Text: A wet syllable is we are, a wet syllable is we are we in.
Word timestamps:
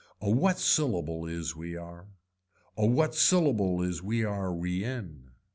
A 0.19 0.31
wet 0.31 0.57
syllable 0.57 1.27
is 1.27 1.55
we 1.55 1.75
are, 1.75 2.07
a 2.75 2.87
wet 2.87 3.13
syllable 3.13 3.83
is 3.83 4.01
we 4.01 4.23
are 4.23 4.51
we 4.51 4.83
in. 4.83 5.29